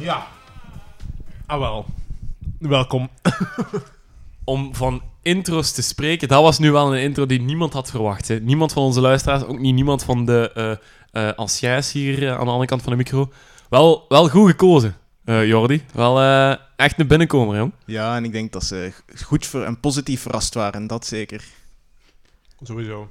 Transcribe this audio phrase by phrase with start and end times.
[0.00, 0.26] Ja.
[1.46, 1.86] Ah wel.
[2.58, 3.08] Welkom.
[4.44, 8.28] Om van intro's te spreken, dat was nu wel een intro die niemand had verwacht.
[8.28, 8.40] Hè.
[8.40, 10.76] Niemand van onze luisteraars, ook niet niemand van de eh
[11.12, 13.32] eh anciëns hier eh, aan de andere kant van de micro.
[13.68, 15.84] Wel, wel goed gekozen, eh Jordi.
[15.92, 17.72] Wel eh, echt een binnenkomer, jong.
[17.84, 18.92] Ja, en ik denk dat ze
[19.24, 21.44] goed ver en positief verrast waren, dat zeker.
[22.62, 23.08] Sowieso.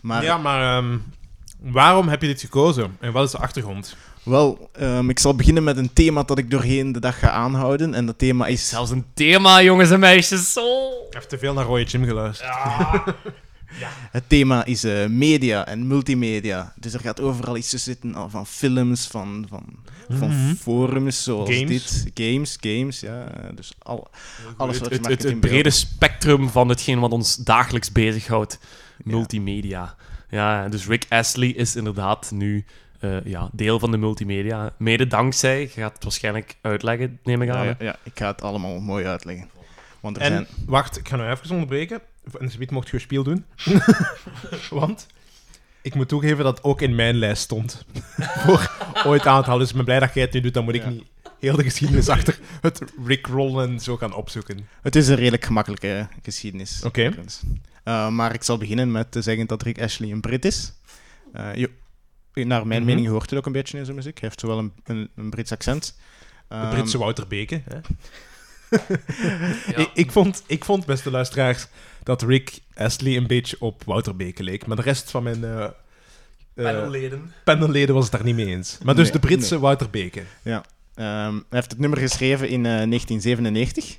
[0.00, 0.98] Maar Ja, maar ehm,
[1.58, 2.96] waarom heb je dit gekozen?
[3.00, 3.96] En wat is de achtergrond?
[4.28, 7.94] Wel, ehm, ik zal beginnen met een thema dat ik doorheen de dag ga aanhouden.
[7.94, 8.68] En dat thema is...
[8.68, 10.52] Zelfs een thema, jongens en meisjes.
[10.52, 10.88] Zo.
[11.06, 12.50] Ik heb te veel naar Roy Jim geluisterd.
[14.10, 16.72] Het thema is eh, media en multimedia.
[16.76, 19.64] Dus er gaat overal iets tussen zitten al van films, van, van,
[20.10, 20.54] van Mhm.
[20.54, 21.68] forums zoals Games.
[22.04, 22.10] dit.
[22.14, 23.26] Games, games, ja.
[23.54, 24.10] Dus al,
[24.56, 28.58] alles wat je het, het brede spectrum van hetgeen wat ons dagelijks bezighoudt.
[29.04, 29.94] Multimedia.
[30.30, 32.64] Ja, dus Rick Astley is inderdaad nu
[32.98, 34.72] eh, ja, deel van de multimedia.
[34.76, 37.66] Mede dankzij, je gaat het waarschijnlijk uitleggen, neem ik aan.
[37.66, 39.48] Ja, ja, ik ga het allemaal mooi uitleggen.
[40.00, 40.46] Want er En, zijn...
[40.66, 42.00] wacht, ik ga nu even onderbreken.
[42.40, 43.44] En Sweet mocht je een spiel doen.
[44.70, 45.06] Want
[45.82, 47.84] ik moet toegeven dat het ook in mijn lijst stond.
[48.44, 48.70] Voor
[49.04, 49.58] ooit aan te halen.
[49.60, 50.54] Dus ik ben blij dat jij het nu doet.
[50.54, 50.88] Dan moet ik Ja.
[50.88, 51.04] niet
[51.40, 54.68] heel de geschiedenis achter het rickrollen en zo gaan opzoeken.
[54.82, 56.82] Het is een redelijk gemakkelijke geschiedenis.
[56.84, 57.12] Oké.
[57.84, 60.72] Eh, maar ik zal beginnen met te zeggen dat Rick Ashley een Brit is.
[61.32, 61.70] Eh, je-
[62.46, 62.90] naar mijn Mhm.
[62.90, 64.18] mening hoort het ook een beetje in zijn muziek.
[64.18, 65.98] Hij heeft zowel een, een, een Brits accent.
[66.48, 67.62] De Ehm, Britse Wouter Beke.
[67.64, 67.78] Hè?
[69.66, 69.76] Ja.
[69.76, 71.66] Ik, ik, vond, ik vond, beste luisteraars,
[72.02, 74.66] dat Rick Astley een beetje op Wouter Beke leek.
[74.66, 75.70] Maar de rest van mijn eh, eh,
[76.54, 77.32] Panelleden.
[77.44, 78.78] panelleden was het daar niet mee eens.
[78.82, 79.62] Maar dus Nee, de Britse nee.
[79.62, 80.22] Wouter Beke.
[80.42, 80.62] Ehm,
[81.34, 83.98] hij heeft het nummer geschreven in eh, 1997.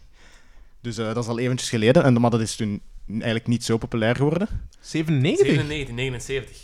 [0.82, 2.04] Dus eh, dat is al eventjes geleden.
[2.04, 4.48] En, maar dat is toen eigenlijk niet zo populair geworden.
[4.80, 5.46] 97?
[5.48, 6.58] 97, 79.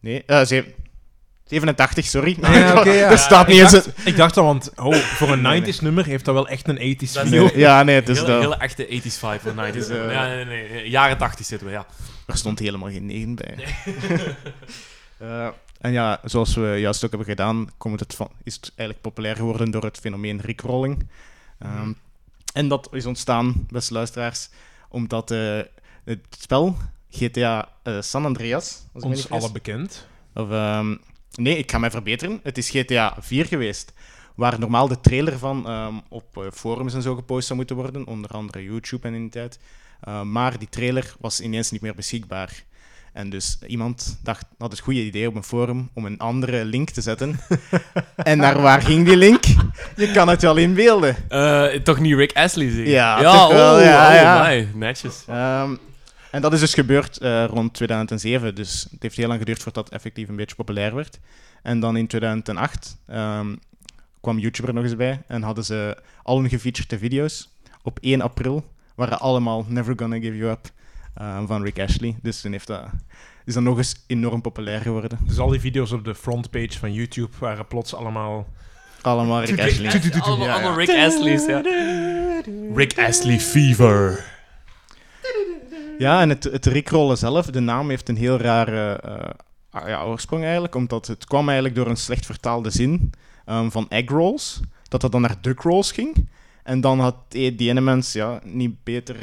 [0.00, 0.46] Nee, eh,
[1.46, 2.36] 87, sorry.
[2.40, 3.72] Ah, ja, er staat niet ik eens...
[3.72, 6.76] dacht, ik dacht al, want oh, voor een 90s nummer heeft dat wel echt een
[6.96, 7.44] 80s Dat is feel.
[7.52, 8.40] een- Ja, nee, het is Hele, dat.
[8.42, 9.72] hele echte 80s vibe van 90s.
[9.72, 11.86] Dus, eh, ja, nee, nee, nee, jaren 80 zitten we, ja.
[12.26, 13.54] Er stond helemaal geen 9 bij.
[15.18, 15.46] Eh,
[15.80, 19.36] en ja, zoals we juist ook hebben gedaan, komt het van, is het eigenlijk populair
[19.36, 21.06] geworden door het fenomeen rickrolling.
[21.58, 21.92] Ehm,
[22.52, 24.48] En dat is ontstaan, beste luisteraars,
[24.88, 25.58] omdat eh,
[26.04, 26.76] het spel
[27.10, 30.06] GTA eh, San Andreas, Ons alle bekend.
[30.34, 30.96] of, ehm,
[31.36, 32.40] nee, ik ga mij verbeteren.
[32.42, 33.92] Het is GTA 4 geweest.
[34.34, 38.06] Waar normaal de trailer van ehm, op eh, forums en zo gepost zou moeten worden.
[38.06, 39.58] Onder andere YouTube en in die tijd.
[40.00, 42.64] Eh, maar die trailer was ineens niet meer beschikbaar.
[43.12, 46.90] En dus iemand dacht, had het goede idee op een forum om een andere link
[46.90, 47.40] te zetten.
[48.16, 49.44] en naar waar ging die link?
[49.96, 51.16] Je kan het wel inbeelden.
[51.28, 54.42] Eh, toch niet Rick Astley, zeg Ja, ja toch wel, oh, ja, oh, ja.
[54.42, 55.24] my, netjes.
[55.28, 55.74] Ehm,
[56.34, 58.54] en dat is dus gebeurd eh, rond 2007.
[58.54, 61.18] Dus het heeft heel lang geduurd voordat het effectief een beetje populair werd.
[61.62, 63.54] En dan in 2008 ehm,
[64.20, 67.48] kwam YouTube er nog eens bij en hadden ze al hun gefeaturede video's
[67.82, 68.64] op 1 april
[68.94, 70.70] waren allemaal Never Gonna Give You Up
[71.14, 72.16] eh, van Rick Ashley.
[72.22, 72.84] Dus toen heeft dat,
[73.44, 75.18] is dat nog eens enorm populair geworden.
[75.26, 78.46] Dus al die video's op de frontpage van YouTube waren plots allemaal...
[79.00, 80.20] Allemaal Rick Ashley.
[80.20, 81.62] Allemaal, Rick Astley's, ja.
[82.74, 84.33] Rick Astley Fever.
[85.98, 89.30] Ja, en het, het rickrollen zelf, de naam heeft een heel rare eh,
[89.70, 93.12] ah, ja, oorsprong eigenlijk, omdat het kwam eigenlijk door een slecht vertaalde zin
[93.44, 96.28] ehm, van egg rolls, dat dat dan naar duck rolls ging.
[96.62, 99.16] En dan had die ene mens ja, niet beter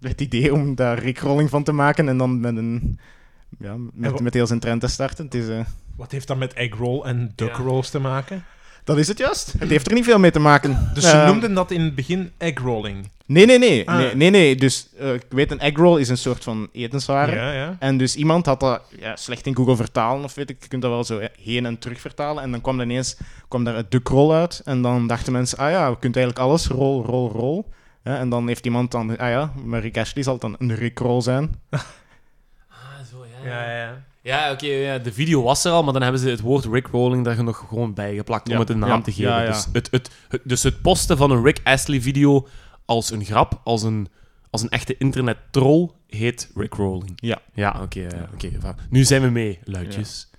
[0.00, 2.98] het idee om daar rickrolling van te maken en dan met een...
[3.58, 5.24] Ja, met, met heel zijn trend te starten.
[5.24, 5.64] Het is, eh,
[5.96, 7.62] Wat heeft dat met egg roll en duck Ja.
[7.62, 8.44] rolls te maken?
[8.84, 9.54] Dat is het juist.
[9.58, 10.90] Het heeft er niet veel mee te maken.
[10.94, 13.08] Dus ze Ehm, noemden dat in het begin egg rolling.
[13.26, 13.88] Nee, nee, nee.
[13.88, 13.96] Ah.
[13.96, 14.56] nee, nee, nee.
[14.56, 17.34] Dus eh, ik weet, een egg roll is een soort van etenswaren.
[17.34, 17.76] Ja, ja.
[17.78, 20.82] En dus iemand had dat ja, slecht in Google vertalen, of weet ik, je kunt
[20.82, 22.42] dat wel zo heen en terug vertalen.
[22.42, 23.16] En dan kwam er ineens
[23.48, 24.62] kwam daar het duckroll uit.
[24.64, 27.68] En dan dachten mensen, ah ja, we kunnen eigenlijk alles, rol, rol, rol.
[28.04, 31.20] Ja, en dan heeft iemand dan, ah ja, maar Rick Ashley zal dan een rickroll
[31.20, 31.54] zijn.
[33.10, 33.48] Zo, ja.
[33.50, 34.04] Ja, ja.
[34.22, 36.86] Ja, oké, ja, de video was er al, maar dan hebben ze het woord Rick
[36.86, 39.30] Rolling daar nog gewoon bijgeplakt Ja, om het een naam ja, te geven.
[39.30, 39.46] ja, ja.
[39.50, 42.46] Dus, het, het, het- dus het posten van een Rick Astley video
[42.84, 44.08] als een grap, als een,
[44.50, 47.12] als een echte internet troll, heet Rick Rolling.
[47.16, 47.38] Ja.
[47.54, 48.06] Ja, oké.
[48.06, 48.50] eh, oké,
[48.90, 50.30] nu zijn we mee, luidjes.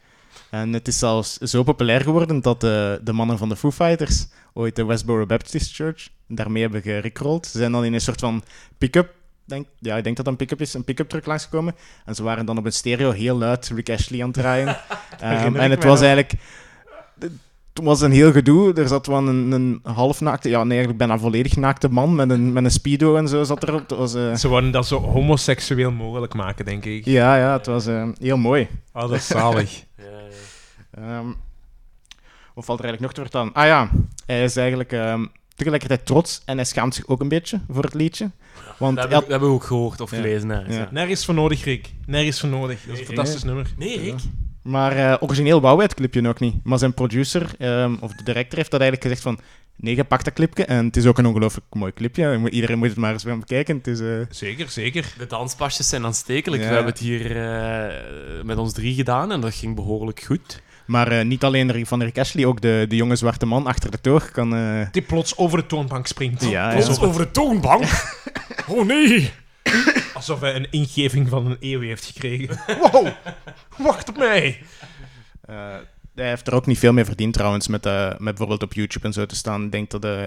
[0.50, 4.28] En het is zelfs zo populair geworden dat de, de mannen van de Foo Fighters
[4.54, 7.46] ooit de Westboro Baptist Church daarmee hebben gerickrolld.
[7.46, 8.44] Ze zijn dan in een soort van
[8.78, 9.14] pick-up,
[9.46, 11.76] denk, ja, ik denk dat dat een pick-up is, een pick-up truck langsgekomen.
[12.06, 14.78] En ze waren dan op een stereo heel luid Rick Ashley aan het draaien.
[15.20, 16.34] Ehm, en het was eigenlijk...
[17.74, 18.74] Het was een heel gedoe.
[18.74, 22.54] Er zat wel een, een halfnaakte, ja, nee, eigenlijk bijna volledig naakte man met een,
[22.54, 23.90] met een speedo en zo zat erop.
[23.90, 27.06] Het was, eh, Ze wilden dat zo homoseksueel mogelijk maken, denk ik.
[27.06, 28.68] ja, ja, het was eh, heel mooi.
[28.94, 29.84] Oh, dat is zalig.
[29.98, 30.04] Ja,
[31.02, 31.18] ja.
[31.18, 31.26] Ehm,
[32.54, 33.54] Wat valt er eigenlijk nog te vertellen?
[33.54, 33.90] Ah ja,
[34.26, 37.94] hij is eigenlijk ehm, tegelijkertijd trots en hij schaamt zich ook een beetje voor het
[37.94, 38.30] liedje.
[38.78, 40.18] Want Dat hebben, had- dat hebben we ook gehoord of Ja.
[40.18, 40.50] gelezen.
[40.50, 40.76] Hè.
[40.78, 40.88] Ja.
[40.92, 41.90] Nergens voor nodig, Rick.
[42.06, 42.80] Nergens voor nodig.
[42.86, 43.68] Dat is een fantastisch nummer.
[43.78, 44.20] Nee, Rick.
[44.62, 46.56] Maar eh, origineel wou hij het clipje nog niet.
[46.64, 49.40] Maar zijn producer, ehm, of de director, heeft dat eigenlijk gezegd van...
[49.78, 50.66] Nee, je pakt dat clipje.
[50.66, 52.28] En het is ook een ongelooflijk mooi clipje.
[52.28, 53.78] Je moet- Iedereen moet het maar eens gaan bekijken.
[53.78, 54.00] Het is...
[54.00, 55.14] eh, Zeker, zeker.
[55.18, 56.62] De danspasjes zijn aanstekelijk.
[56.62, 56.68] Ja.
[56.70, 60.62] We hebben het hier eh, met ons drie gedaan en dat ging behoorlijk goed.
[60.86, 64.02] Maar eh, niet alleen van Rick Ashley, ook de, de jonge zwarte man achter de
[64.02, 64.56] toog kan...
[64.56, 66.42] eh, Die plots over de toonbank springt.
[66.42, 66.76] Ja, ja.
[66.76, 67.84] Alsof, over de toonbank.
[68.68, 69.32] oh nee.
[70.14, 72.60] alsof hij een ingeving van een eeuw heeft gekregen.
[72.80, 73.08] Wow,
[73.78, 74.62] wacht op mij.
[76.16, 79.06] Hij heeft er ook niet veel mee verdiend trouwens, met, eh, met bijvoorbeeld op YouTube
[79.06, 79.64] en zo te staan.
[79.64, 80.24] Ik denk dat eh,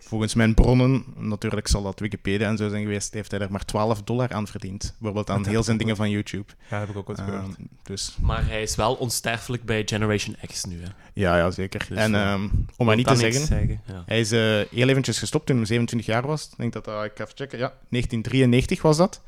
[0.00, 3.64] volgens mijn bronnen, natuurlijk zal dat Wikipedia en zo zijn geweest, heeft hij er maar
[3.64, 4.94] 12 dollar aan verdiend.
[4.98, 6.52] Bijvoorbeeld aan Dat heel zijn dingen van YouTube.
[6.70, 7.42] Ja, heb ik ook wat gehoord.
[7.42, 7.52] Ehm,
[7.82, 10.80] dus Maar hij is wel onsterfelijk bij Generation X nu.
[10.82, 10.88] Hè.
[11.12, 11.86] ja, ja, zeker.
[11.88, 14.02] Dus, en eh, ehm, om maar niet te zeggen, Ja.
[14.06, 14.40] hij is eh,
[14.70, 16.44] heel eventjes gestopt toen hij 27 jaar was.
[16.50, 19.20] Ik denk dat dat, ik ga even checken, ja, 1993 was dat.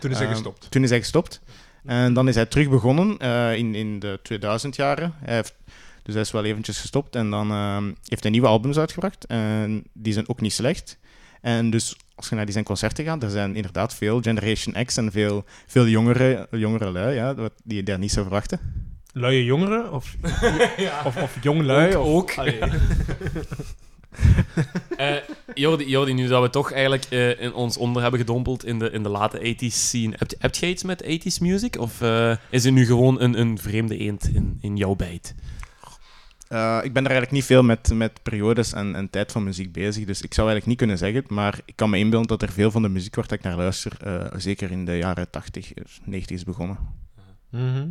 [0.00, 0.70] Toen is hij Ehm, gestopt.
[0.70, 1.40] Toen is hij gestopt.
[1.84, 5.14] En dan is hij terug begonnen eh, in, in de 2000 jaren.
[5.18, 5.54] Hij heeft,
[6.02, 7.16] dus hij is wel eventjes gestopt.
[7.16, 9.26] En dan ehm, heeft hij nieuwe albums uitgebracht.
[9.26, 10.98] En die zijn ook niet slecht.
[11.40, 14.96] En dus als je naar die zijn concerten gaat, er zijn inderdaad veel Generation X
[14.96, 18.60] en veel, veel jongere, jongere lui ja, wat- die je daar niet zou verwachten.
[19.12, 19.92] Luie jongeren?
[19.92, 20.14] Of,
[21.06, 21.96] of, of jonglui?
[21.96, 22.06] Ook.
[22.30, 22.46] Of, ook.
[24.96, 25.16] Eh,
[25.54, 28.90] Jordi, Jordi, nu dat we toch eigenlijk eh, in ons onder hebben gedompeld in de,
[28.90, 31.78] in de late 80s scene, heb, heb jij iets met 80s music?
[31.78, 35.34] Of eh, is het nu gewoon een, een vreemde eend in, in jouw bijt?
[36.48, 39.72] Eh, ik ben er eigenlijk niet veel met, met periodes en, en tijd van muziek
[39.72, 41.34] bezig, dus ik zou eigenlijk niet kunnen zeggen.
[41.34, 43.92] Maar ik kan me inbeelden dat er veel van de muziek waar ik naar luister,
[44.00, 45.72] eh, zeker in de jaren 80,
[46.04, 46.78] 90 is begonnen.
[47.50, 47.86] Mhm.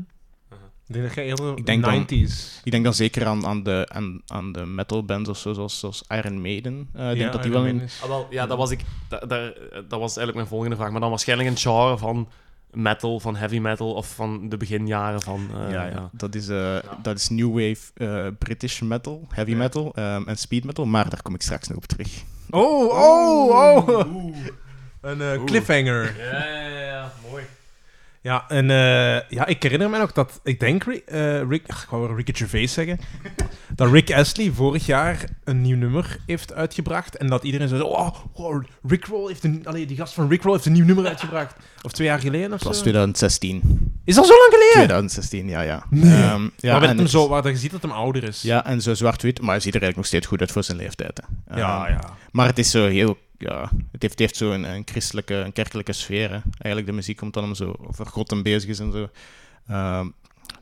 [0.87, 2.61] Ik denk dat Ik denk dan- 90s.
[2.63, 5.79] Ik denk dan zeker aan, aan, de, aan, aan de metal bands of zo, zoals,
[5.79, 6.89] zoals Iron Maiden.
[6.93, 7.81] Eh, ik Ja, denk dat die Iron wel in...
[8.01, 10.91] Ah, wel, ja, dat was, ik, dat, daar- dat was eigenlijk mijn volgende vraag.
[10.91, 12.29] Maar dan waarschijnlijk een genre van
[12.71, 15.49] metal, van heavy metal of van de beginjaren van...
[15.65, 16.09] eh, ja, ja.
[16.11, 19.57] Dat, is, eh, dat is new wave eh, British metal, heavy Ja.
[19.57, 22.23] metal ehm, en speed metal, maar daar kom ik straks nog op terug.
[22.49, 24.13] Oh, oh, oh.
[24.15, 24.37] Oeh.
[25.01, 26.15] Een eh, cliffhanger.
[26.17, 27.43] Ja, ja, ja, mooi.
[28.23, 31.89] Ja, en eh, ja, ik herinner me nog dat, ik denk, eh, Rick ach, ik
[31.89, 32.99] wou Ricky Gervais zeggen,
[33.75, 38.15] dat Rick Astley vorig jaar een nieuw nummer heeft uitgebracht en dat iedereen zei, oh,
[38.33, 41.07] oh Rick Roll heeft een, allee, die gast van Rick Roll heeft een nieuw nummer
[41.07, 41.55] uitgebracht.
[41.81, 42.67] Of twee jaar geleden of zo.
[42.67, 43.61] was 2016.
[44.05, 44.73] Is dat zo lang geleden?
[44.73, 45.85] 2016, ja, ja.
[45.89, 46.13] Nee.
[46.13, 48.41] Ehm, ja, maar met hem zo, waar je ziet dat hem ouder is.
[48.41, 50.77] Ja, en zo zwart-wit, maar hij ziet er eigenlijk nog steeds goed uit voor zijn
[50.77, 51.21] leeftijd.
[51.45, 51.59] Hè.
[51.59, 51.85] ja.
[51.85, 52.17] Ehm, ja.
[52.31, 53.17] Maar het is zo heel...
[53.43, 56.29] Ja, het heeft, heeft zo een, een christelijke, een kerkelijke sfeer.
[56.29, 56.39] Hè.
[56.57, 59.09] Eigenlijk de muziek komt dan om zo over God en bezig is en zo.
[59.67, 60.09] Ehm,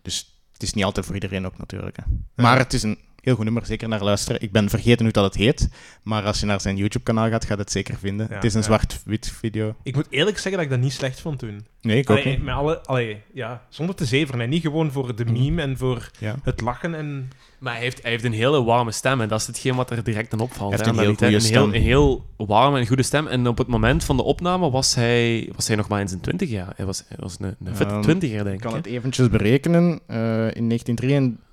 [0.02, 1.98] dus het is niet altijd voor iedereen ook natuurlijk.
[1.98, 2.04] Hè.
[2.36, 4.42] Maar het is een heel goed nummer, zeker naar luisteren.
[4.42, 5.70] Ik ben vergeten hoe dat het heet,
[6.04, 8.28] maar als je naar zijn YouTube-kanaal gaat, gaat het zeker vinden.
[8.30, 8.66] Ja, het is een ja.
[8.66, 9.76] zwart-wit video.
[9.84, 11.66] Ik moet eerlijk zeggen dat ik dat niet slecht vond toen.
[11.82, 12.44] Nee, ik ook niet.
[12.44, 14.42] met alle, allee, ja, zonder te zeveren.
[14.42, 15.34] En niet gewoon voor de Mhm.
[15.34, 16.36] meme en voor Ja.
[16.44, 16.96] het lachen.
[16.96, 17.30] En...
[17.60, 20.04] Maar hij heeft, hij heeft een hele warme stem en dat is hetgeen wat er
[20.04, 20.70] direct aan opvalt.
[20.70, 23.28] Hij heeft hè, een heel goede een heel, een heel warme en goede stem.
[23.28, 26.22] En op het moment van de opname was hij, was hij nog maar in zijn
[26.22, 26.74] twintig jaar.
[26.76, 28.60] Hij was, hij was een, een fitte twintiger, denk Ik ik.
[28.62, 28.78] kan hè.
[28.78, 30.00] het eventjes berekenen.
[30.08, 30.18] Eh,
[30.56, 31.50] in 1993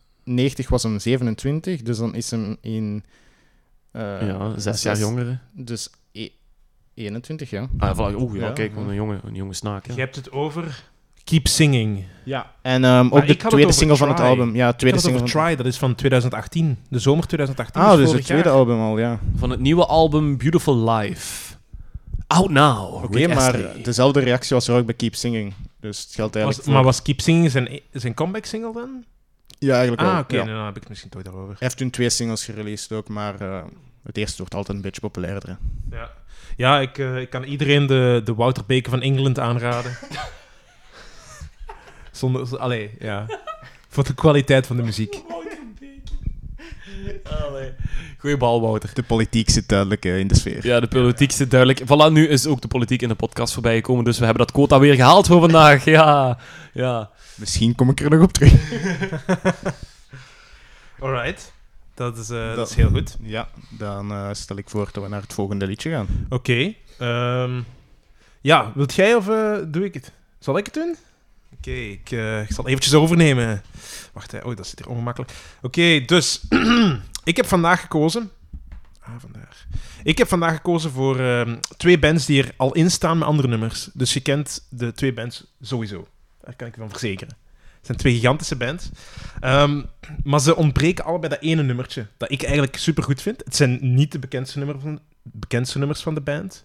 [0.68, 3.04] was hem 27, dus dan is hem in...
[3.90, 5.40] eh, ja, zes jaar jonger.
[5.52, 6.28] Dus e-
[6.94, 7.68] 21, ja.
[7.78, 8.14] Ah, voilà.
[8.20, 8.80] Oeh, ja, Ja, kijk, ja.
[8.80, 9.86] een jonge, een jonge snaak.
[9.86, 10.84] Je hebt het over
[11.24, 12.04] Keep Singing.
[12.24, 12.52] Ja.
[12.62, 14.54] En ehm, ook de ik had tweede single van het album.
[14.54, 15.46] Ja, Ik tweede had het single over van...
[15.46, 16.78] Try, dat is van 2018.
[16.88, 17.80] De zomer 2018.
[17.82, 18.56] Ah, dus dus het tweede jaar.
[18.58, 19.20] album al, ja.
[19.36, 21.54] Van het nieuwe album Beautiful Life.
[22.26, 23.04] Out now.
[23.04, 25.52] Oké, maar dezelfde reactie was er ook bij Keep Singing.
[25.80, 29.04] Dus het geldt Was, eigenlijk maar was Keep Singing zijn, zijn comeback single dan?
[29.58, 30.10] Ja, eigenlijk wel.
[30.10, 30.36] Ah, oké.
[30.36, 30.44] ja.
[30.44, 31.48] nou, dan heb ik het misschien toch daarover.
[31.48, 33.62] Hij heeft toen twee singles gereleased ook, maar eh,
[34.02, 35.48] het eerste wordt altijd een beetje populairder.
[35.48, 35.96] hè.
[35.96, 36.10] Ja,
[36.56, 39.92] ja ik, eh, ik kan iedereen de, de Wouter Beker van Engeland aanraden.
[42.12, 43.26] Zonder, allee, ja.
[43.88, 45.22] Voor de kwaliteit van de muziek.
[48.18, 48.90] Goeie bal, Wouter.
[48.94, 50.66] De politiek zit duidelijk eh, in de sfeer.
[50.66, 51.82] Ja, de politiek zit duidelijk.
[51.82, 54.54] Voilà, nu is ook de politiek in de podcast voorbij gekomen, dus we hebben dat
[54.54, 55.84] quota weer gehaald voor vandaag.
[55.84, 56.38] Ja,
[56.72, 57.10] ja.
[57.38, 58.52] Misschien kom ik er nog op terug.
[61.00, 61.52] Alright.
[61.94, 62.56] Dat is, eh, dat...
[62.56, 63.16] Dat- is heel goed.
[63.22, 66.26] Ja, dan eh, stel ik voor dat we naar het volgende liedje gaan.
[66.28, 66.74] Oké.
[66.98, 67.60] ehm,
[68.40, 70.12] ja, wilt jij of eh, doe ik het?
[70.38, 70.96] Zal ik het doen?
[71.58, 72.10] Oké, ik,
[72.48, 73.62] ik zal eventjes overnemen.
[74.12, 74.38] Wacht, hè.
[74.38, 75.32] oh, dat zit hier ongemakkelijk.
[75.62, 76.40] Oké, dus
[77.24, 78.30] ik heb vandaag gekozen.
[79.00, 79.66] Ah, vandaag.
[80.02, 83.48] Ik heb vandaag gekozen voor ehm, twee bands die er al in staan met andere
[83.48, 83.88] nummers.
[83.92, 86.06] Dus je kent de twee bands sowieso.
[86.48, 87.36] Daar kan ik je van verzekeren.
[87.76, 88.90] Het zijn twee gigantische bands.
[89.40, 89.82] Ehm,
[90.22, 93.44] maar ze ontbreken allebei dat ene nummertje, dat ik eigenlijk super goed vind.
[93.44, 96.64] Het zijn niet de bekendste, van, bekendste nummers van de band.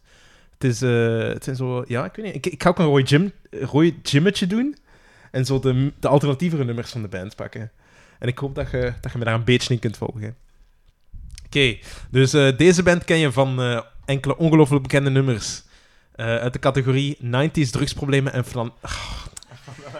[0.54, 1.84] Het, is, eh, het zijn zo...
[1.88, 2.36] Ja, ik weet niet.
[2.36, 4.78] Ik, ik ga ook een Roy, Jim, Roy Jimmetje doen.
[5.32, 7.72] En zo de, de alternatievere nummers van de band pakken.
[8.20, 10.36] En ik hoop dat je, dat je me daar een beetje in kunt volgen.
[11.46, 11.78] Oké,
[12.10, 15.64] dus eh, deze band ken je van eh, enkele ongelooflijk bekende nummers.
[16.16, 18.74] Uit de categorie 90s drugsproblemen en flan...
[18.82, 19.23] Ah,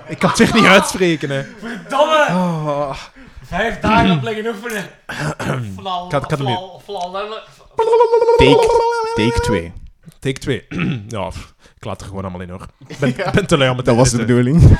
[0.08, 1.44] ik kan het weer niet uitspreken, hè.
[1.60, 2.26] Verdomme!
[2.30, 2.98] Oh.
[3.46, 4.90] Vijf dagen op liggen oefenen.
[5.76, 6.10] Flal,
[8.38, 9.74] Take, take 2.
[10.20, 10.66] Take 2.
[11.08, 12.66] ja, pff, ik laat er gewoon allemaal in, hoor.
[12.88, 14.62] Ik ben, te lui om het te Dat was de bedoeling.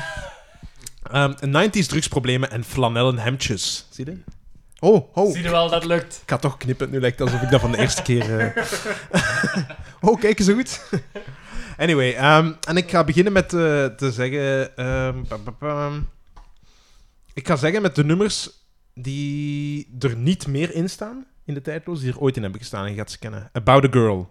[1.12, 3.86] Ehm, 90s drugsproblemen en flanellen hemdjes.
[3.90, 4.18] Zie je?
[4.78, 5.32] Oh, oh.
[5.32, 6.20] Zie je wel, dat lukt.
[6.22, 6.90] Ik ga toch knippen.
[6.90, 8.38] Nu lijkt het alsof ik dat van de eerste keer...
[8.38, 8.64] eh,
[10.08, 10.80] oh, kijk eens goed.
[11.76, 14.76] Anyway, ehm, en ik ga beginnen met eh, te zeggen...
[14.76, 16.00] ehm.
[17.34, 18.50] Ik ga zeggen met de nummers
[18.94, 22.84] die er niet meer in staan in de tijdloos, die er ooit in hebben gestaan
[22.84, 23.50] en je gaat ze kennen.
[23.52, 24.30] About a Girl.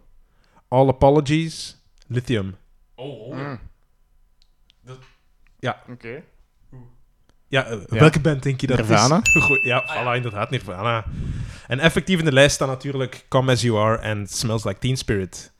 [0.68, 1.78] All Apologies.
[2.08, 2.56] Lithium.
[2.96, 3.36] Oh, oh.
[3.36, 3.60] Mm.
[4.86, 4.98] Dat-
[5.60, 5.84] Ja.
[5.90, 6.24] Oké.
[7.48, 8.00] Ja, eh, Ja.
[8.00, 9.20] welke band denk je dat Nirvana?
[9.24, 9.44] is?
[9.44, 11.06] Goed, ja, voilà, inderdaad, Nirvana.
[11.68, 14.98] En effectief in de lijst staan natuurlijk Come As You Are en Smells Like Teen
[14.98, 15.52] Spirit.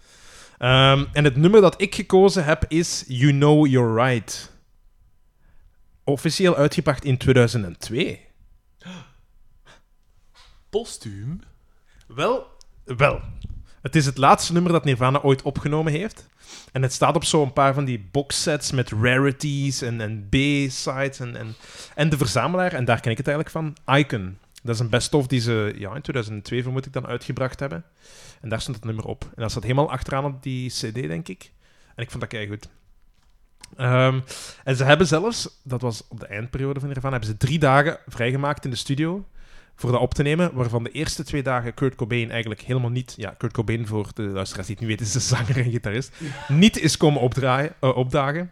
[0.64, 4.52] Ehm, en het nummer dat ik gekozen heb is You Know You're Right.
[6.04, 8.20] Officieel uitgebracht in 2002.
[10.70, 11.40] Postuum?
[12.08, 12.48] Wel,
[12.84, 13.22] wel.
[13.82, 16.28] Het is het laatste nummer dat Nirvana ooit opgenomen heeft.
[16.72, 21.36] En het staat op zo'n paar van die boxsets met rarities en, en B-sides en,
[21.36, 21.56] en,
[21.96, 22.74] en de verzamelaar.
[22.74, 23.96] En daar ken ik het eigenlijk van.
[23.98, 24.38] Icon.
[24.64, 27.84] Dat is een best-of die ze ja, in 2002 vermoed ik dan uitgebracht hebben.
[28.42, 29.24] En daar stond het nummer op.
[29.24, 31.52] En dat staat helemaal achteraan op die CD, denk ik.
[31.96, 32.70] En ik vond dat kei goed.
[33.76, 34.20] Ehm,
[34.64, 37.98] en ze hebben zelfs, dat was op de eindperiode van Nirvana, hebben ze drie dagen
[38.08, 39.26] vrijgemaakt in de studio
[39.76, 43.14] voor dat op te nemen, waarvan de eerste twee dagen Kurt Cobain eigenlijk helemaal niet...
[43.18, 46.12] Ja, Kurt Cobain, voor de luisteraars die het niet weten, is de zanger en gitarist.
[46.48, 48.52] Niet is komen opdraaien, eh, opdagen.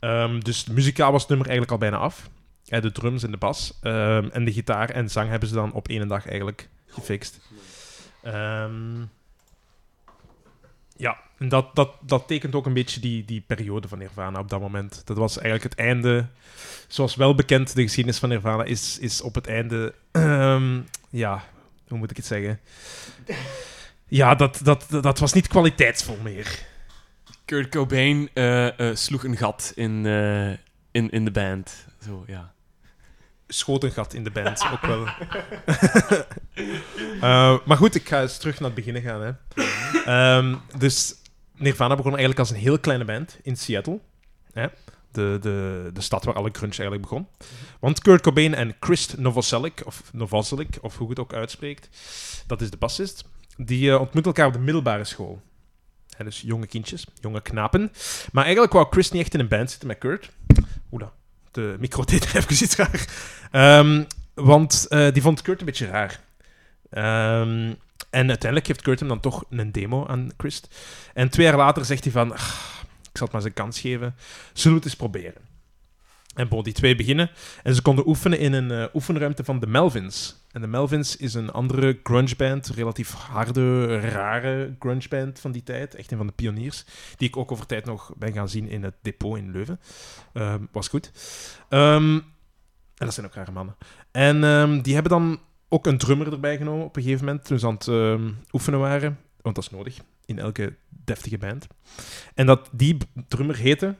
[0.00, 2.28] Ehm, dus muzikaal was het nummer eigenlijk al bijna af.
[2.64, 3.78] De drums en de bas.
[3.82, 7.40] Ehm, en de gitaar en zang hebben ze dan op één dag eigenlijk gefixt.
[8.22, 9.00] Ehm,
[10.96, 14.48] ja, en dat, dat, dat tekent ook een beetje die, die periode van Nirvana op
[14.48, 15.02] dat moment.
[15.04, 16.26] Dat was eigenlijk het einde.
[16.88, 19.94] Zoals wel bekend, de geschiedenis van Nirvana is, is op het einde.
[20.12, 20.80] ehm,
[21.10, 21.44] ja,
[21.88, 22.60] hoe moet ik het zeggen?
[24.08, 26.66] Ja, dat, dat, dat was niet kwaliteitsvol meer.
[27.44, 30.50] Kurt Cobain eh, eh, sloeg een gat in, eh,
[30.90, 31.86] in, in de band.
[32.04, 32.53] Zo, ja.
[33.48, 35.06] Schoot een gat in de band, ook wel.
[37.14, 39.20] Eh, maar goed, ik ga eens terug naar het begin gaan.
[39.20, 39.32] Hè.
[40.04, 41.14] Ehm, dus
[41.56, 44.00] Nirvana begon eigenlijk als een heel kleine band in Seattle.
[44.52, 44.66] Hè.
[45.12, 47.26] De, de, de stad waar alle grunge eigenlijk begon.
[47.80, 51.88] Want Kurt Cobain en Chris Novoselic, of Novoselic, of hoe je het ook uitspreekt,
[52.46, 53.24] dat is de bassist,
[53.56, 55.42] die eh, ontmoeten elkaar op de middelbare school.
[56.16, 57.92] Hè, dus jonge kindjes, jonge knapen.
[58.32, 60.30] Maar eigenlijk wou Chris niet echt in een band zitten met Kurt.
[60.92, 61.12] Oela,
[61.54, 63.06] de micro deed even iets raar.
[63.50, 66.20] Ehm, want eh, die vond Kurt een beetje raar.
[66.90, 67.72] Ehm,
[68.10, 70.62] en uiteindelijk geeft Kurt hem dan toch een demo aan Chris.
[71.14, 72.32] En twee jaar later zegt hij van...
[72.32, 72.48] "Ah,
[73.14, 74.14] ik zal het maar eens een kans geven.
[74.52, 75.53] Zullen we het eens proberen?
[76.34, 77.30] En bon, die twee beginnen.
[77.62, 80.42] En ze konden oefenen in een eh, oefenruimte van de Melvins.
[80.52, 85.94] En de Melvins is een andere grungeband, relatief harde, rare grungeband van die tijd.
[85.94, 86.84] Echt een van de pioniers.
[87.16, 89.80] Die ik ook over tijd nog ben gaan zien in het depot in Leuven.
[90.32, 91.10] Ehm, was goed.
[91.68, 92.14] Ehm,
[92.94, 93.76] en dat zijn ook rare mannen.
[94.10, 97.58] En ehm, die hebben dan ook een drummer erbij genomen op een gegeven moment, toen
[97.58, 98.22] ze aan het
[98.52, 99.18] oefenen waren.
[99.42, 101.66] Want dat is nodig in elke deftige band.
[102.34, 102.96] En dat die
[103.28, 103.94] drummer heette...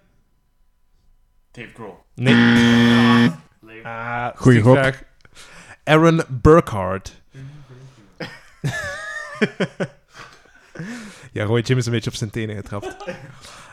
[1.54, 1.96] Dave Grohl.
[2.14, 2.34] Nee.
[3.82, 4.76] Ah, Goeie gok.
[4.76, 5.02] vraag.
[5.84, 7.23] Aaron Burkhardt.
[11.32, 12.96] ja, Roy Jim is een beetje op zijn tenen getrapt.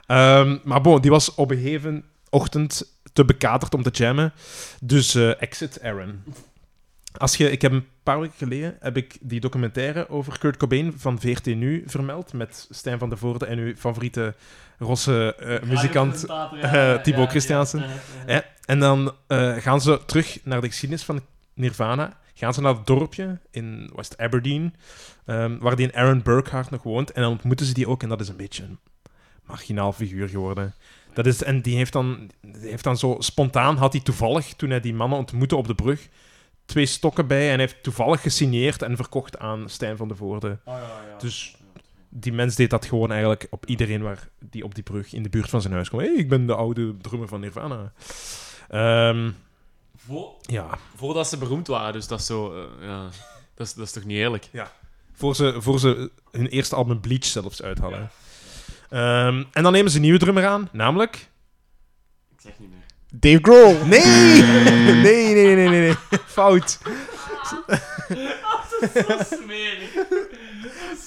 [0.07, 4.33] Ehm, maar bon, die was op een gegeven ochtend te bekaterd om te jammen.
[4.81, 6.23] Dus eh, exit Aaron.
[7.17, 10.93] Als je, ik heb een paar weken geleden heb ik die documentaire over Kurt Cobain
[10.97, 14.35] van VRT Nu vermeld met Stijn van der Voorde en uw favoriete
[14.77, 17.83] rosse eh, muzikant eh, Thibaut Christiansen.
[18.27, 21.21] Ja, en dan eh, gaan ze terug naar de geschiedenis van
[21.53, 22.19] Nirvana.
[22.33, 24.75] Gaan ze naar het dorpje in West Aberdeen,
[25.25, 27.11] ehm, waar die Aaron Burkhardt nog woont.
[27.11, 28.03] En dan ontmoeten ze die ook.
[28.03, 28.79] En dat is een beetje een
[29.45, 30.73] marginaal figuur geworden.
[31.13, 34.69] Dat is, en die heeft, dan, die heeft dan zo spontaan, had hij toevallig, toen
[34.69, 36.07] hij die mannen ontmoette op de brug,
[36.71, 37.51] twee stokken bij.
[37.51, 40.59] En heeft toevallig gesigneerd en verkocht aan Stijn van de Voorde.
[41.19, 41.55] Dus
[42.09, 45.29] die mens deed dat gewoon eigenlijk op iedereen waar die op die brug in de
[45.29, 45.99] buurt van zijn huis kwam.
[46.01, 47.91] Hey, ik ben de oude drummer van Nirvana.
[48.69, 49.31] Ehm,
[49.97, 52.53] Vo- ja, voordat ze beroemd waren, dus dat is zo...
[52.53, 53.09] eh, ja,
[53.55, 54.49] dat is, dat is toch niet eerlijk?
[55.13, 58.09] voor ze, voor ze hun eerste album Bleach zelfs uit hadden.
[58.89, 61.15] Ehm, en dan nemen ze een nieuwe drummer aan, namelijk...
[62.35, 62.79] Ik zeg niet meer.
[63.13, 63.85] Dave Grohl.
[63.85, 64.41] Nee!
[65.01, 65.95] Nee, nee, nee, nee, nee.
[66.25, 66.77] Fout.
[68.79, 69.93] zo smerig.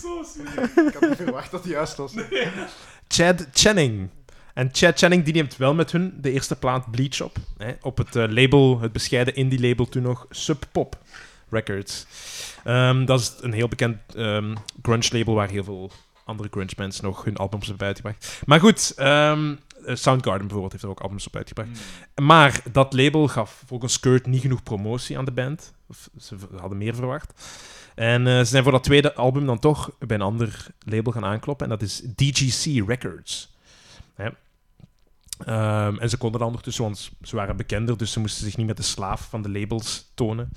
[0.01, 0.77] Zo smerig.
[0.77, 2.13] Ik had niet verwacht dat hij juist was.
[3.09, 4.09] Chad Channing.
[4.55, 7.37] En Chad Channing die neemt wel met hun de eerste plaat Bleach op.
[7.57, 10.99] Hè, op het eh, label, het bescheiden indie-label toen nog, Sub Pop
[11.49, 12.07] Records.
[12.65, 15.91] Ehm, dat is een heel bekend ehm, grunge-label waar heel veel
[16.25, 18.43] andere grunge bands nog hun albums hebben uitgebracht.
[18.47, 19.57] Maar goed, ehm, eh,
[19.87, 21.69] Soundgarden bijvoorbeeld heeft er ook albums op uitgebracht.
[22.23, 25.75] Maar dat label gaf volgens Kurt niet genoeg promotie aan de band.
[25.87, 27.33] Of ze hadden meer verwacht.
[27.95, 31.25] En eh, ze zijn voor dat tweede album dan toch bij een ander label gaan
[31.25, 31.71] aankloppen.
[31.71, 33.57] En dat is DGC Records.
[34.15, 34.29] Hè.
[35.39, 38.67] Ehm, en ze konden dan ondertussen, want ze waren bekender, dus ze moesten zich niet
[38.67, 40.51] met de slaaf van de labels tonen.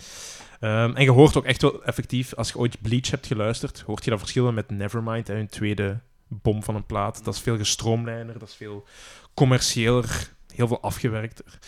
[0.60, 4.04] Ehm, en je hoort ook echt wel effectief, als je ooit Bleach hebt geluisterd, hoort
[4.04, 7.24] je dat verschil met Nevermind, hè, hun tweede bom van een plaat.
[7.24, 8.86] Dat is veel gestroomlijner, dat is veel
[9.34, 11.60] commerciëler, heel veel afgewerkter.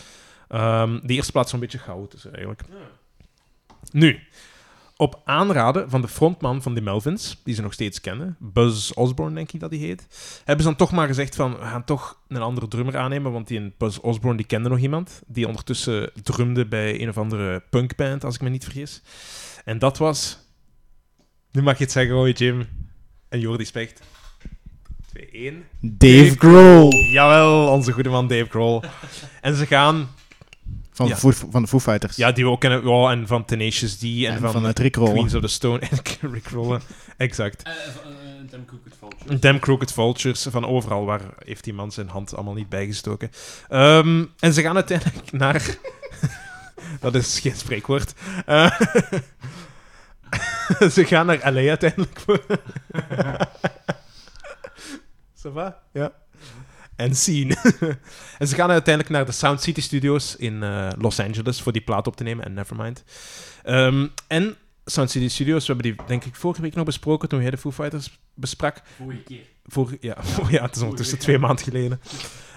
[0.47, 2.61] Ehm de eerste plaat is zo'n beetje chaotisch eigenlijk.
[3.91, 4.19] Nu,
[5.01, 9.35] op aanraden van de frontman van de Melvins, die ze nog steeds kennen, Buzz Osborne
[9.35, 12.21] denk ik dat hij heet, hebben ze dan toch maar gezegd van, we gaan toch
[12.27, 16.65] een andere drummer aannemen, want die Buzz Osborne die kende nog iemand, die ondertussen drumde
[16.65, 19.01] bij een of andere punkband, als ik me niet vergis.
[19.65, 20.37] En dat was,
[21.51, 22.67] nu mag je het zeggen, hoor Jim
[23.29, 24.01] en Jordi Specht.
[25.17, 25.53] 2-1.
[25.79, 26.89] Dave Grohl.
[27.11, 28.81] Jawel, onze goede man Dave Grohl.
[29.41, 30.09] en ze gaan,
[30.91, 31.13] Van, Ja.
[31.13, 32.15] de Foo, van de Foo Fighters.
[32.15, 34.79] ja, die we ook kennen, ja, en van Tenacious D en, en van, van, het
[34.79, 35.11] Rick Roll.
[35.11, 35.79] Queens of the Stone
[36.21, 36.81] en Rick Rollen.
[37.17, 37.63] Exact.
[38.49, 39.39] Dem Crooked Vulture.
[39.39, 43.31] Damn Crooked Vultures, van overal waar heeft die man zijn hand allemaal niet bijgestoken.
[43.69, 45.75] Ehm, en ze gaan uiteindelijk naar...
[47.01, 48.13] dat is geen spreekwoord.
[50.91, 52.21] Ze gaan naar LA uiteindelijk.
[55.93, 56.11] Ja.
[56.95, 57.55] En zien.
[58.39, 61.81] en ze gaan uiteindelijk naar de Sound City Studios in eh, Los Angeles voor die
[61.81, 63.03] plaat op te nemen en Nevermind.
[63.63, 64.55] Ehm, en
[64.89, 67.57] Sound City Studios, we hebben die denk ik vorige week nog besproken toen jij de
[67.57, 68.81] Foo Fighters besprak.
[68.97, 69.41] Vorige keer.
[69.65, 70.17] Voor, ja,
[70.49, 72.01] ja, het is ondertussen twee maanden geleden.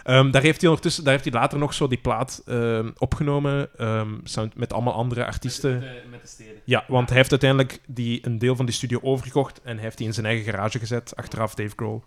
[0.03, 3.79] Ehm, daar, heeft hij ondertussen, daar heeft hij later nog zo die plaat ehm, opgenomen
[3.79, 5.73] ehm, sound, met allemaal andere artiesten.
[5.73, 6.53] Met, de, met de steden.
[6.65, 9.99] Ja, want hij heeft uiteindelijk die, een deel van die studio overgekocht en hij heeft
[9.99, 12.03] die in zijn eigen garage gezet, achteraf Dave Grohl.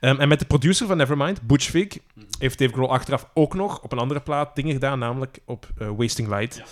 [0.00, 2.26] En met de producer van Nevermind, Butch Vig, Mhm.
[2.38, 5.88] heeft Dave Grohl achteraf ook nog op een andere plaat dingen gedaan, namelijk op eh,
[5.96, 6.56] Wasting Light.
[6.56, 6.64] Ja.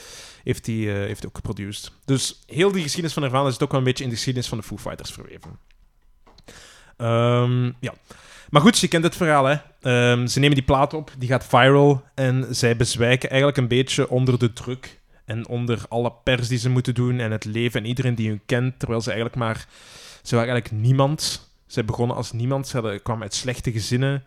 [0.47, 1.93] Heeft hij eh, heeft ook geproduceerd.
[2.05, 4.59] Dus heel die geschiedenis van Nirvana zit ook wel een beetje in de geschiedenis van
[4.59, 5.59] de Foo Fighters verweven.
[6.97, 7.95] Ehm, ja.
[8.51, 9.57] Maar goed, je kent het verhaal, hè.
[9.81, 14.09] Ehm, ze nemen die plaat op, die gaat viral en zij bezwijken eigenlijk een beetje
[14.09, 17.87] onder de druk en onder alle pers die ze moeten doen en het leven en
[17.87, 19.67] iedereen die hun kent, terwijl ze eigenlijk maar...
[20.23, 21.51] Ze waren eigenlijk niemand.
[21.67, 22.69] Ze begonnen als niemand.
[22.69, 24.25] Ze kwamen uit slechte gezinnen,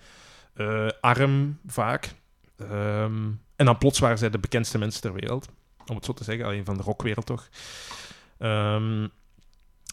[0.54, 2.14] eh, arm vaak.
[2.58, 5.48] Ehm, en dan plots waren zij de bekendste mensen ter wereld.
[5.90, 7.50] Om het zo te zeggen, alleen van de rockwereld toch.
[8.38, 9.08] Ehm,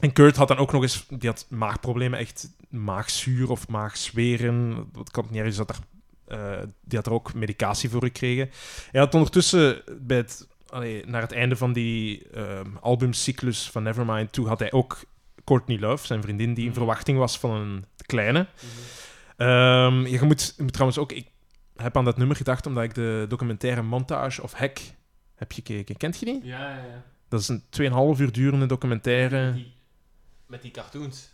[0.01, 1.07] en Kurt had dan ook nog eens...
[1.09, 4.89] Die had maagproblemen, echt maagzuur of maagzweren.
[4.93, 5.77] Dat kan het niet ergens dat er...
[6.27, 8.51] eh, die had er ook medicatie voor gekregen.
[8.91, 14.33] Hij had ondertussen bij het, allee, naar het einde van die ehm, albumcyclus van Nevermind
[14.33, 14.99] toe had hij ook
[15.45, 16.79] Courtney Love, zijn vriendin, die in Mhm.
[16.79, 18.47] verwachting was van een kleine.
[19.37, 21.13] Ehm, je, moet, je moet trouwens ook...
[21.13, 21.27] Ik
[21.77, 24.79] heb aan dat nummer gedacht omdat ik de documentaire Montage of Hack
[25.37, 25.97] heb gekeken.
[25.97, 26.41] Kent je die?
[26.45, 27.05] Ja, ja, ja.
[27.29, 27.63] Dat is een
[28.17, 29.45] 2,5 uur durende documentaire.
[29.45, 29.73] Met die,
[30.47, 31.31] met die cartoons.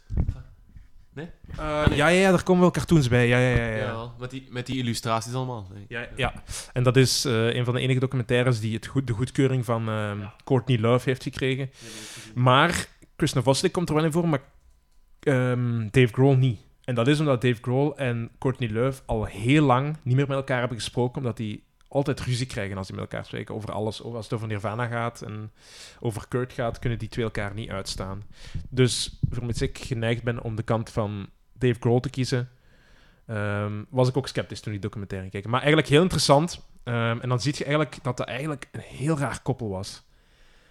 [1.15, 1.25] Eh,
[1.57, 3.29] ja, ja, ja, daar komen wel cartoons bij.
[3.29, 3.67] Ja, ja, ja.
[3.67, 4.13] Ja, ja.
[4.19, 5.69] met, die, met die illustraties allemaal.
[5.73, 5.85] Nee.
[5.89, 6.43] Ja, ja.
[6.73, 9.89] en dat is eh, een van de enige documentaires die het goed, de goedkeuring van
[9.89, 11.71] ehm, Courtney Love heeft gekregen.
[12.35, 12.87] Maar
[13.17, 14.43] Chris Novoselic komt er wel in voor, maar
[15.21, 16.61] ehm, Dave Grohl niet.
[16.85, 20.37] En dat is omdat Dave Grohl en Courtney Love al heel lang niet meer met
[20.37, 24.03] elkaar hebben gesproken, omdat die altijd ruzie krijgen als die met elkaar spreken over alles.
[24.03, 25.53] Over als het over Nirvana gaat en
[26.01, 28.23] over Kurt gaat, kunnen die twee elkaar niet uitstaan.
[28.69, 32.49] Dus vermits ik geneigd ben om de kant van Dave Grohl te kiezen,
[33.27, 35.47] ehm, was ik ook sceptisch toen die documentaire keek.
[35.47, 36.67] Maar eigenlijk heel interessant.
[36.83, 40.03] Ehm, en dan zie je eigenlijk dat dat eigenlijk een heel raar koppel was.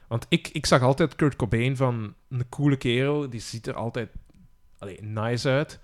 [0.08, 3.30] Want ik, ik zag altijd Kurt Cobain van een coole kerel.
[3.30, 4.10] Die ziet er altijd
[4.78, 5.80] allee, nice uit.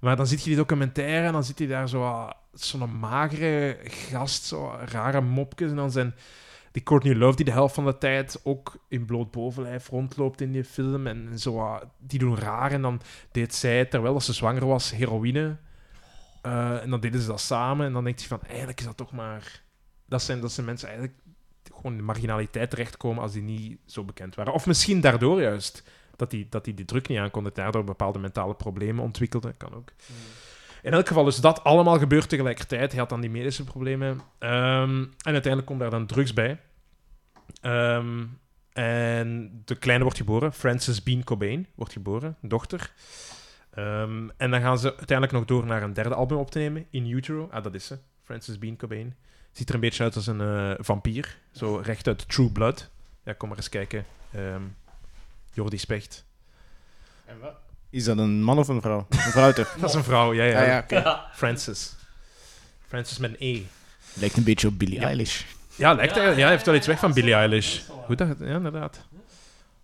[0.00, 3.78] Maar dan zie je die documentaire en dan zit hij daar zo ah, zo'n magere
[3.82, 5.70] gast, zo rare mopjes.
[5.70, 6.14] En dan zijn
[6.72, 10.52] die Courtney Love die de helft van de tijd ook in bloot bovenlijf rondloopt in
[10.52, 11.06] die film.
[11.06, 12.72] En zo, ah, die doen raar.
[12.72, 13.00] En dan
[13.32, 15.56] deed zij, terwijl ze zwanger was, heroïne.
[16.42, 17.86] Eh, en dan deden ze dat samen.
[17.86, 19.62] En dan denkt hij van, eigenlijk is dat toch maar
[20.06, 21.18] dat zijn, dat zijn mensen eigenlijk
[21.74, 24.52] gewoon in de marginaliteit terechtkomen als die niet zo bekend waren.
[24.52, 25.82] Of misschien daardoor juist,
[26.16, 29.56] dat die, dat die die druk niet aankonden, daardoor bepaalde mentale problemen ontwikkelden.
[29.56, 29.92] Kan ook.
[30.82, 32.90] In elk geval is dat allemaal gebeurd tegelijkertijd.
[32.90, 34.20] Hij had dan die medische problemen.
[34.38, 36.60] Ehm, en uiteindelijk komt daar dan drugs bij.
[37.60, 38.24] Ehm,
[38.72, 40.52] en de kleine wordt geboren.
[40.52, 42.92] Frances Bean Cobain wordt geboren, dochter.
[43.70, 46.86] Ehm, en dan gaan ze uiteindelijk nog door naar een derde album op te nemen,
[46.90, 47.48] In Utero.
[47.50, 49.14] Ah, dat is ze, Frances Bean Cobain.
[49.52, 51.38] Ziet er een beetje uit als een eh, vampier.
[51.52, 52.90] Zo recht uit True Blood.
[53.24, 54.04] Ja, kom maar eens kijken.
[54.32, 54.62] Ehm
[55.56, 56.24] Jordi Specht.
[57.90, 59.06] Is dat een man of een vrouw?
[59.08, 59.74] Een vrouw toch?
[59.80, 60.60] Dat is een vrouw, ja, ja.
[60.60, 61.20] Ah, ja, oké.
[61.32, 61.94] Frances.
[62.88, 63.62] Frances met een E.
[64.14, 65.06] Lijkt een beetje op Billie Ja.
[65.06, 65.42] Eilish.
[65.74, 67.80] Ja, lijkt ja, hij heeft wel iets weg van Billie Eilish.
[68.06, 68.38] Hoe dat?
[68.38, 69.04] Ja, inderdaad.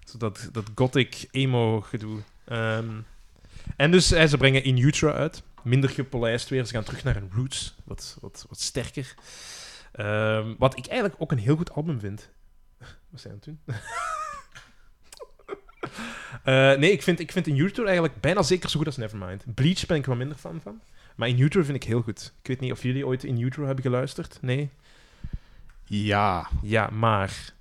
[0.05, 2.21] Zo dat, dat gothic emo gedoe.
[2.45, 2.91] Ehm,
[3.77, 5.43] en dus ze brengen In Utero uit.
[5.63, 6.67] Minder gepolijst weer.
[6.67, 7.75] Ze gaan terug naar een roots.
[7.85, 9.15] Wat, wat, wat sterker.
[9.93, 12.29] Ehm, wat ik eigenlijk ook een heel goed album vind.
[13.11, 13.61] Wat zijn het toen?
[16.45, 19.45] Eh, nee, ik vind, ik vind In Utero eigenlijk bijna zeker zo goed als Nevermind.
[19.55, 20.81] Bleach ben ik wat minder fan van.
[21.17, 22.33] Maar In Utero vind ik heel goed.
[22.43, 24.39] Ik weet niet of jullie ooit In Utero hebben geluisterd.
[24.41, 24.71] Nee?
[25.85, 27.53] Ja, Ja, maar...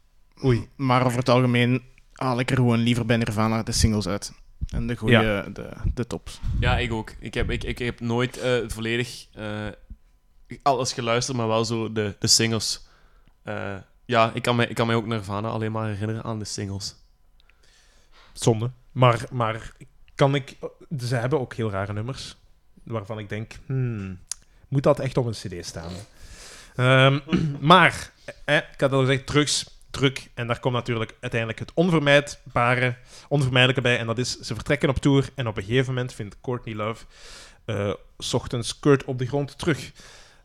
[0.44, 0.70] Oei.
[0.76, 4.32] maar over het algemeen haal ik er gewoon liever bij Nirvana de singles uit.
[4.70, 5.42] En de goede, Ja.
[5.42, 6.40] de, de tops.
[6.60, 7.14] Ja, ik ook.
[7.20, 9.68] Ik heb, ik, ik heb nooit eh, volledig eh,
[10.62, 12.88] alles geluisterd, maar wel zo de, de singles.
[13.44, 16.46] Eh, ja, ik kan, mij, ik kan mij ook Nirvana alleen maar herinneren aan de
[16.46, 16.96] singles.
[18.34, 18.72] Zonde.
[18.92, 19.72] Maar, maar
[20.16, 20.58] kan ik...
[21.00, 22.38] Ze hebben ook heel rare nummers.
[22.84, 23.54] Waarvan ik denk...
[23.66, 24.20] Hmm,
[24.68, 25.92] moet dat echt op een cd staan?
[26.76, 27.20] Ehm,
[27.72, 28.12] maar,
[28.46, 30.30] eh, ik had al gezegd, drugs, druk.
[30.34, 32.96] En daar komt natuurlijk uiteindelijk het onvermijdbare,
[33.28, 33.98] onvermijdelijke bij.
[33.98, 35.30] En dat is, ze vertrekken op tour.
[35.36, 37.06] En op een gegeven moment vindt Courtney Love...
[37.66, 39.92] eh, 's ochtends Kurt op de grond terug.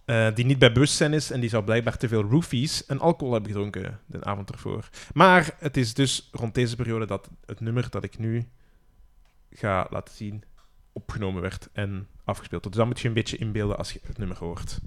[0.06, 3.32] Eh, die niet bij bewustzijn is en die zou blijkbaar te veel roofies en alcohol
[3.32, 4.88] hebben gedronken de avond ervoor.
[5.12, 8.48] Maar het is dus rond deze periode dat het nummer dat ik nu
[9.50, 10.44] ga laten zien
[10.92, 12.62] opgenomen werd en afgespeeld.
[12.62, 14.78] Dus dat moet je een beetje inbeelden als je het nummer hoort.